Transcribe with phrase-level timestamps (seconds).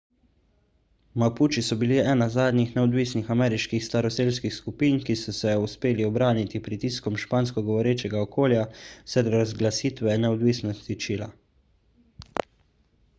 [1.23, 7.21] mapuči so bili ena zadnjih neodvisnih ameriških staroselskih skupin ki so se uspeli ubraniti pritiskom
[7.27, 11.29] špansko govorečega okolja vse do razglasitve neodvisnosti čila